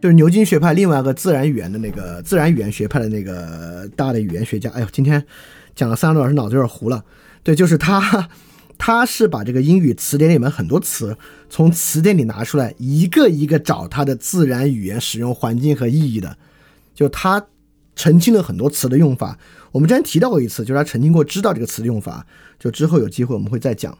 [0.00, 5.22] 就是牛津学派另外一个自然语言的那个自然语言学派的那个大的语言学家，哎呦，今天
[5.74, 7.04] 讲了三个多小时，脑子有点糊了。
[7.42, 8.30] 对，就是他，
[8.78, 11.18] 他是把这个英语词典里面很多词
[11.50, 16.38] 从词典里拿出来，一个一个找它的自然语言使用环境和意义的。
[16.94, 17.46] 就他
[17.94, 19.38] 澄清了很多词的用法，
[19.72, 22.26] 我们之前提到过一次，就是他曾经过知道这个词的用法。
[22.58, 23.96] 就之后有机会我们会再讲。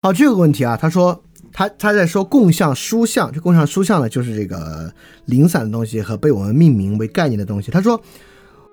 [0.00, 4.94] 好，这个问题啊，他说他他在说共相书相，这共相书相呢，就是这个
[5.26, 7.70] 零散的东西和被我们命名为概念的东西。
[7.70, 8.00] 他说，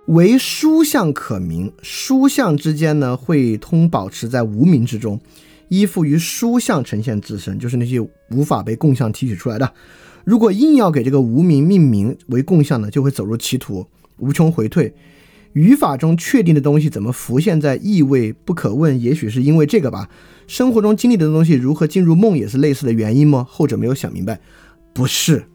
[0.06, 5.20] 为书相可名，书相之间呢会通保持在无名之中，
[5.68, 9.74] 依附于书相呈现自身，就是那些无法被共相提取出来的。
[10.26, 13.86] 如果硬要给这个无名命名为共相呢，就会走入歧途，
[14.18, 14.94] 无穷回退。
[15.54, 19.00] 语法中确定的东西怎么浮现在意味不可问？
[19.00, 20.10] 也许是因为这个吧。
[20.48, 23.46] 生活中经历的东西如何进入梦，也是类似的原因吗？
[23.50, 24.42] 后者没有想明白，
[24.94, 25.46] 不是。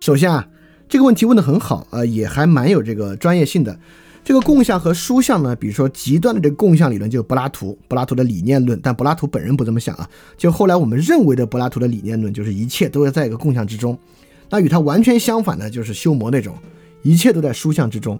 [0.00, 0.48] 首先啊，
[0.88, 3.78] 这个问题问得很好啊，也还蛮有这个专业性的。
[4.22, 10.08] 这个共相和殊相呢，比如说极端的这个共相理论，就是柏拉图，柏拉图的理念论，但柏拉图本人不这么想啊。
[10.36, 13.98] 就后来我们认为的柏拉图的理念论，就是一切都要在一个共相之中。
[14.50, 16.54] 那与他完全相反的，就是修谟那种，
[17.02, 18.18] 一切都在殊相之中。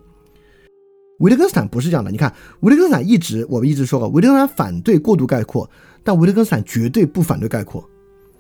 [1.18, 5.68] 维特根斯坦不是这样的，你看，维特根斯坦一直，我们一直说过，维特根斯坦反对过度概括，
[6.02, 7.84] 但维特根斯坦绝对不反对概括，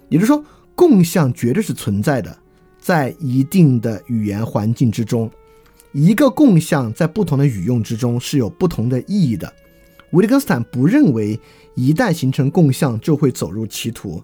[0.08, 0.42] 也就是说，
[0.74, 2.34] 共相绝对是存在的，
[2.78, 5.30] 在一定的语言环境之中，
[5.92, 9.52] 一个共相在不同的语用之中是有不同的意义的。
[10.12, 11.38] 维特根斯坦不认为
[11.74, 14.22] 一旦形成共相就会走入歧途，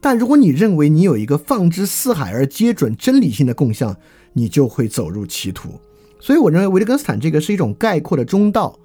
[0.00, 3.96] 但如果你认为你有一个放之四海而皆准真理性的共相，
[4.32, 5.80] 你就会走入歧途。
[6.20, 8.78] 所以我认为维特根斯坦这个是一种概括的中道，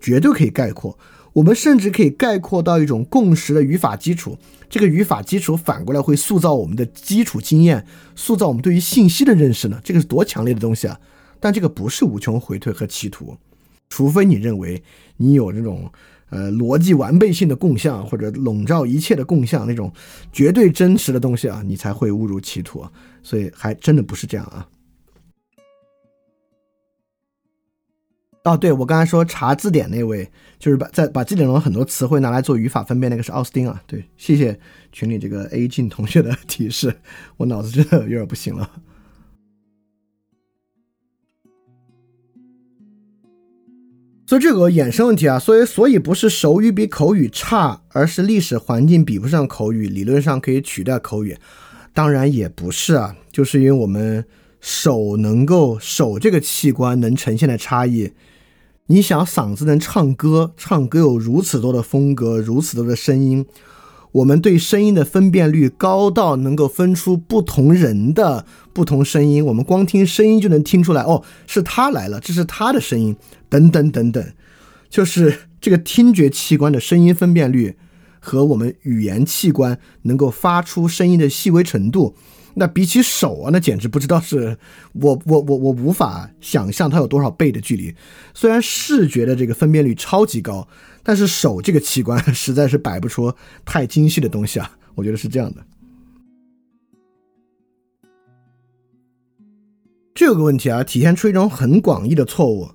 [0.00, 0.98] 绝对可以概括。
[1.34, 4.36] 我们甚至可以概括到一种共识的语法基础。
[4.68, 9.80] 这个语法基础反过来会塑造我们的基础经验，塑造我们对于信息的认识呢？
[9.82, 10.98] 这个是多强烈的东西啊！
[11.42, 13.36] 但这个不是无穷回退和歧途，
[13.88, 14.80] 除非你认为
[15.16, 15.92] 你有这种
[16.30, 19.92] 呃逻辑完备性的共相，或者笼罩一切的共相那种
[20.32, 22.86] 绝对真实的东西啊，你才会误入歧途。
[23.24, 24.68] 所以还真的不是这样啊。
[28.44, 33.82] 哦，对我刚才说查字典那位，就是把在把字典中很多词汇拿来做语法分辨，那个是奥斯汀啊。
[33.88, 34.56] 对，谢谢
[34.92, 36.96] 群里这个 A 进同学的提示，
[37.36, 38.70] 我脑子真的有点不行了。
[44.32, 51.36] 所以这个衍生问题啊，所以所以不是手语比口语差，而是历史环境比不上口语，理论上可以取代口语，
[51.92, 54.24] 当然也不是啊，就是因为我们
[54.58, 58.12] 手能够手这个器官能呈现的差异。
[58.86, 63.44] 你想嗓子能唱歌，唱歌有如此多的风格，如此多的声音，
[64.12, 73.16] 我们对声音的分辨率高到能够分出不同人的不同声音，我们光听声音就能听出来，哦，是他来了，这是他的声音，
[73.48, 74.32] 等等等等，
[74.88, 77.76] 就是这个听觉器官的声音分辨率
[78.18, 82.14] 和我们语言器官能够发出声音的细微程度。
[82.54, 84.58] 那比起手啊，那简直不知道是
[84.92, 87.94] 我我我我无法想象它有多少倍的距离。
[88.34, 90.68] 虽然视觉的这个分辨率超级高，
[91.02, 93.32] 但是手这个器官实在是摆不出
[93.64, 94.70] 太精细的东西啊。
[94.94, 95.64] 我觉得是这样的。
[100.14, 102.70] 这有个问题啊，体现出一种很广义的错误。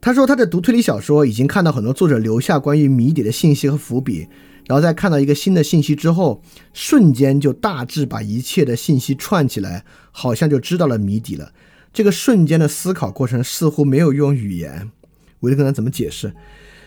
[0.00, 4.26] 他说他在读推理小说，已经看到很多作者留下关于谜底的信息和伏笔。
[4.66, 11.52] 然后在看到一个新的信息之后，瞬间就大致把一切的信息串起来，好像就知道了谜底了。
[11.92, 14.90] 这个瞬间的思考过程似乎没有用语言。
[15.40, 16.34] 维特根斯坦怎么解释？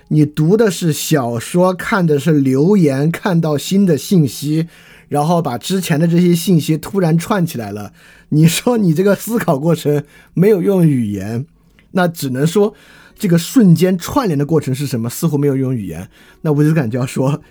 [0.09, 4.67] 你读的是小说，看的是留言，看到新的信息，
[5.07, 7.93] 然后把之前的这些信息突然串起来了。
[8.29, 11.45] 你说你这个思考过程没有用语言，
[11.91, 12.73] 那只能说
[13.15, 15.09] 这个瞬间串联的过程是什么？
[15.09, 16.09] 似乎没有用语言。
[16.41, 17.41] 那维特根斯坦就要说。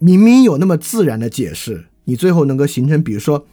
[0.00, 3.46] 明明有那么自然的解释，你最后能够形成，比如说，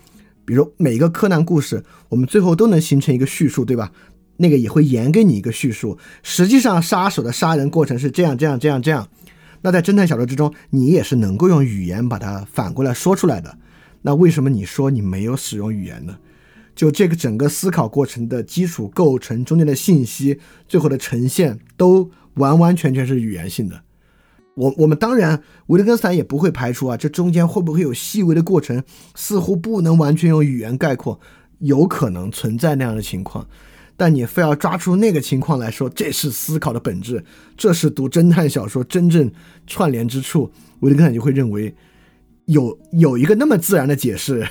[0.43, 3.91] 比如每个柯南故事，我们最后都能形成一个叙述，对吧？
[4.37, 5.97] 那个也会演给你一个叙述。
[6.23, 9.07] 实际上，杀手的杀人过程是这样、这样、这样、这样。
[9.61, 13.57] 那在侦探小说之中，你也是能够用语言把它反过来说出来的。
[14.01, 16.17] 那为什么你说你没有使用语言呢？
[16.75, 23.83] 就这个整个思考过程的基础构成中间的信息，最后的呈现都完完全全是语言性的。
[24.55, 28.83] 我我们当然，维特根斯坦也不会排除啊，这中间会不会有细微的过程，
[29.15, 31.19] 似乎不能完全用语言概括，
[31.59, 33.47] 有可能存在那样的情况。
[33.95, 37.23] 但你非要抓出那个情况来说，这是思考的本质，
[37.55, 39.31] 这是读侦探小说真正
[39.67, 40.51] 串联之处。
[40.79, 41.73] 维特根斯坦就会认为，
[42.45, 44.45] 有有一个那么自然的解释，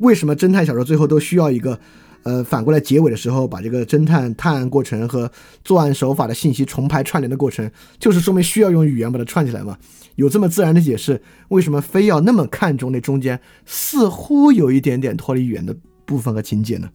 [0.00, 1.78] 为什么侦探小说最后都需要一个。
[2.22, 5.32] 呃，反过来结尾的时候，把这个侦探探案过程和
[5.64, 9.78] 作案手法的信息重排串联的过程，就是说明需要用语言把它串起来嘛？
[10.16, 16.90] 有这么自然的解释，为什么非要那么看重那中间似乎有一点点脱离语言的部分和情节呢？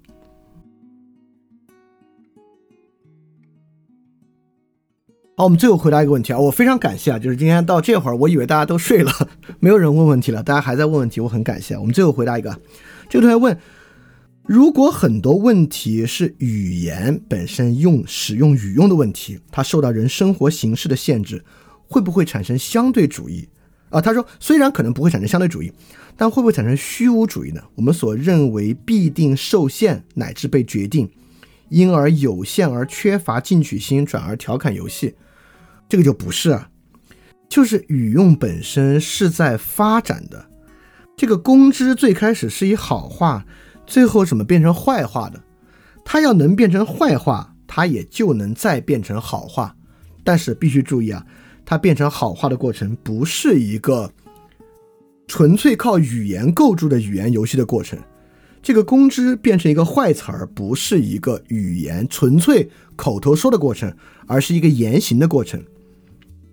[5.37, 9.11] 好，我们最后回答一个问题啊，我非常感谢啊，就是今天到这会儿，我以为大家都睡了，
[9.59, 11.75] 没有人问问题了，大家还在问问题，我很感谢。
[11.75, 12.55] 我们最后回答一个，
[13.09, 13.57] 这个同学问。
[14.47, 21.43] 如果很多问题是语言本身用使用语用的问题，它受到人生活形式的限制，
[21.87, 23.49] 会不会产生相对主义
[23.89, 23.99] 啊？
[23.99, 25.73] 他说，虽然可能不会产生相对主义，
[26.15, 27.63] 但会不会产生虚无主义呢？
[27.73, 31.09] 我们所认为必定受限乃至被决定，
[31.69, 35.15] 因而有限而缺乏进取心，转而调侃游戏，
[35.89, 36.69] 这个就不是啊，
[37.49, 40.51] 就是语用本身是在发展的。
[41.17, 43.45] 这个公知最开始是以好话。
[43.87, 45.39] 最后怎么变成坏话的？
[46.03, 49.75] 它要能变成坏话，它也就能再变成好话。
[50.23, 51.23] 但是必须注意啊，
[51.63, 54.11] 它变成好话的过程不是一个
[55.27, 57.99] 纯粹靠语言构筑的语言游戏的过程。
[58.63, 65.63] 这个公知变成一个坏词儿，不是一个语言纯粹口头说的过程，而是一个言行的过程。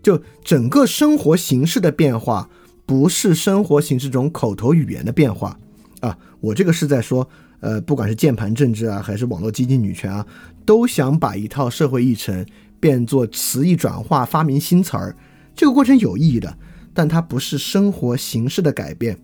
[0.03, 2.51] 就整个生活形式的变化，
[2.85, 5.59] 不是生活形式中口头语言的变化。
[6.01, 7.29] 啊，我这个是在说，
[7.61, 10.27] 呃，不管是键盘政治啊，还是网络激进女权啊，
[10.67, 12.45] 都想把一套社会议程
[12.81, 15.15] 变作词义转化，发明新词儿，
[15.55, 16.59] 这个过程有意义的，
[16.93, 19.17] 但它不是生活形式的改变，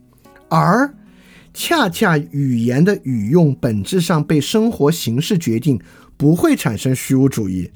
[0.49, 0.95] 而
[1.53, 5.81] 恰恰语言的语用本质上被生活形式决定，
[6.17, 7.69] 不会产生虚无主义，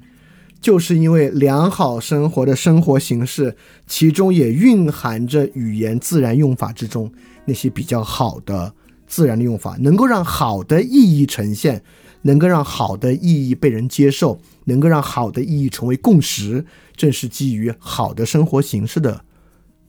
[0.63, 3.57] 就是因为良好生活的生活形式，
[3.87, 7.13] 其中也蕴含着语言自然用法之中
[7.45, 8.73] 那些比较好的。
[9.05, 11.83] 自然的用法能够让好的意义呈现，
[12.23, 16.65] 能够让好的意义被人接受，能够让好的意义成为共识，
[16.97, 19.23] 正是基于好的生活形式的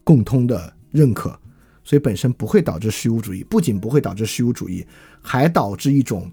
[0.03, 1.39] 共通的认可，
[1.85, 3.45] 所以本身不会导致虚无主义。
[3.45, 4.85] 不仅不会导致虚无主义，
[5.21, 6.29] 还导致一种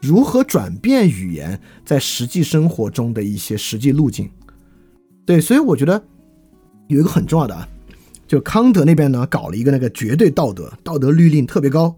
[0.00, 4.30] 如何转变语言在实际生活中的一些实际路径。
[5.26, 6.02] 对，所以我觉得
[6.88, 7.68] 有一个很重要的啊，
[8.26, 11.94] 就康德那边呢搞了一个那个绝对道德，道德律令特别高。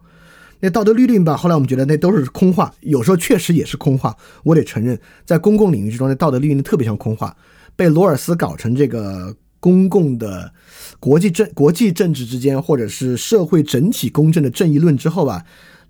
[0.61, 4.17] 那道德律令吧，后来我们觉得那都是空话，有时候确实也是空话。
[4.45, 7.37] 我得承认，在公共领域之中，那道德律令特别像空话，
[7.75, 10.53] 被罗尔斯搞成这个公共的
[11.01, 15.45] 国际政、国际政治之间，或者是社会整体公正的正义论之后吧，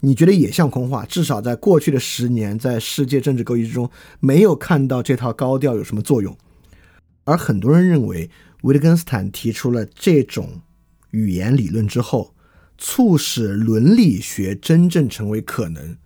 [0.04, 1.06] 你觉得也像空话。
[1.06, 3.88] 至少在过去的十年，在世界政治格局之中，
[4.18, 6.36] 没有看到这套高调有什么作用。
[7.24, 8.28] 而很多人认为，
[8.62, 10.60] 维特根斯坦提出了这种
[11.12, 12.34] 语言理论之后，
[12.76, 15.96] 促使伦理学真正成为可能。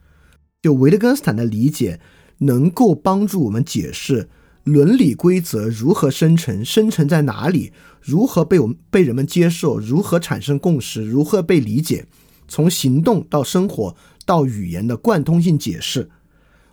[0.63, 1.99] 就维特根斯坦的理解，
[2.39, 4.29] 能够帮助我们解释
[4.65, 7.73] 伦理规则如何生成、生成在哪里、
[8.03, 12.05] 如何被我们被人们接受、如何产生共识、如何被理解，
[12.49, 13.95] 从行动到生活
[14.25, 16.11] 到语言的贯通性解释。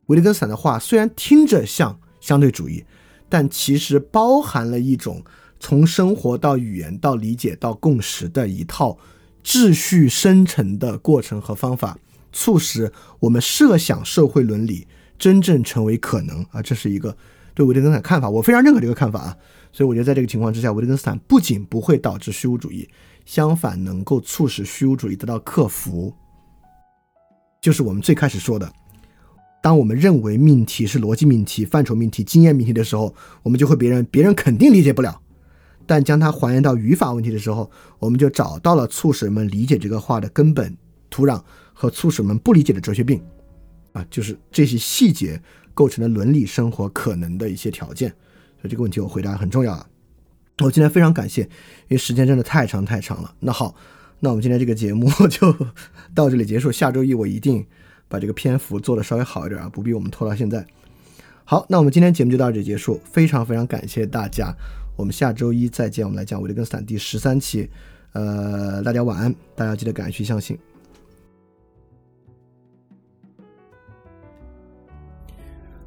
[0.07, 2.83] 维特根斯坦的话虽然听着像相对主义。
[3.29, 5.23] 但其实包含了一种
[5.59, 8.95] 从生活到语言到理解到共识的一套
[9.43, 11.97] 秩序生成的过程和方法，
[12.31, 14.85] 促使我们设想社会伦理
[15.17, 16.61] 真正成为可能啊！
[16.61, 17.17] 这是一个
[17.55, 19.37] 对维特根斯坦看法，我非常认可这个看法啊！
[19.71, 22.87] 所以我觉得在这个情况之下，维特根斯坦不仅不会导致虚无主义，
[23.25, 26.13] 相反能够促使虚无主义得到克服，
[27.61, 28.71] 就是我们最开始说的。
[29.61, 35.21] 当我们认为命题是逻辑命题、范畴命题、经验命题的时候，我们就会别人别人肯定理解不了。
[35.85, 40.75] 但将它还原到语法问题的时候，我们就找到了促使人们理解这个话的根本
[41.09, 41.41] 土壤
[41.73, 43.23] 和促使人们不理解的哲学病。
[43.93, 45.41] 啊，就是这些细节
[45.73, 48.09] 构成了伦理生活可能的一些条件。
[48.59, 49.87] 所以这个问题我回答很重要啊。
[50.63, 51.49] 我今天非常感谢，因
[51.89, 53.33] 为时间真的太长太长了。
[53.41, 53.75] 那好，
[54.19, 55.55] 那我们今天这个节目 就
[56.15, 56.71] 到这里结束。
[56.71, 57.65] 下周一我一定。
[58.09, 60.63] 把这个篇幅做的稍微好一点啊，不必我们拖到现在。
[61.45, 64.53] 好，那我们今天节目就到这里结束，非常非常感谢大家，
[64.95, 66.05] 我们下周一再见。
[66.05, 67.67] 我们来讲维特根斯坦第十三期，
[68.11, 70.55] 呃，大家晚安，大家记得敢于去相信。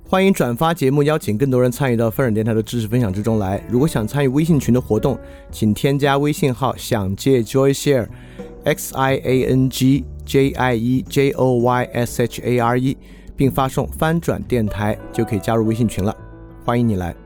[0.09, 3.61] 欢迎转发节目，邀请更多人参与到翻转电台的知识分享之中来。
[3.69, 5.19] 如果想参与微信群的活动，
[5.51, 10.05] 请添加微信号“想借 Joy Share”，X I A N G。
[10.25, 12.97] J I E J O Y S H A R E，
[13.37, 16.17] 并发送“翻转电台”就可以加入微信群了，
[16.65, 17.26] 欢迎你来。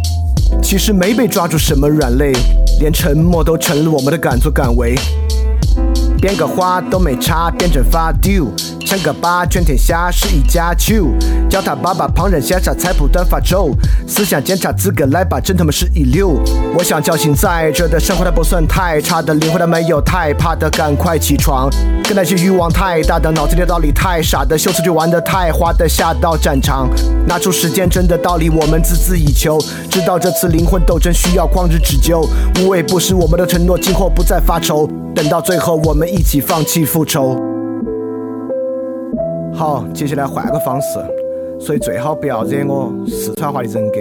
[0.61, 2.31] 其实没被抓住什么软肋，
[2.79, 4.95] 连沉默都成了我们的敢作敢为。
[6.21, 8.47] 编个花都没差，变成发丢，
[8.91, 11.05] 称个八，全天下是一家球。
[11.49, 13.73] 叫他爸爸，旁人羡煞，菜谱端发粥。
[14.05, 16.37] 思想检查资格来吧，真他妈是一流。
[16.77, 21.69] 我想叫醒在这的生活，它不算太差的灵魂，它没有太怕的，赶快起床。
[22.03, 26.89] 跟那些欲望太大的，脑子里道理太傻的，秀词就玩的太花的，下到战场，
[27.25, 29.57] 拿出时间真的道理，我们孜孜以求。
[29.89, 32.27] 知道这次灵魂斗争需要旷日持久，
[32.59, 34.85] 无畏不是我们的承诺，今后不再发愁。
[35.15, 37.41] 等到最后，我们一起放弃复仇。
[39.53, 40.99] 好，接下来换个方式，
[41.59, 43.99] 所以最好不要惹我四川话的人格，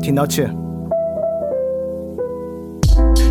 [0.00, 0.46] 听到起。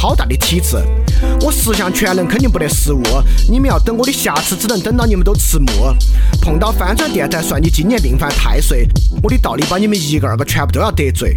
[0.00, 0.78] 好大的体质。
[1.42, 3.02] 我十项全能肯定不得失误，
[3.50, 5.94] 你们要等我的瑕疵，只能等到你们都迟暮。
[6.40, 8.88] 碰到翻转电台，算你今年命犯太岁，
[9.22, 11.36] 我的道理把你们一个二个全部都要得罪。